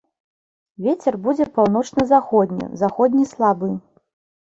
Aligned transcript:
Вецер 0.85 1.17
будзе 1.27 1.45
паўночна-заходні, 1.57 2.65
заходні 2.81 3.27
слабы. 3.33 3.69